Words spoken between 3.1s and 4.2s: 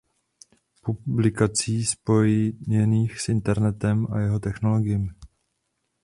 s Internetem a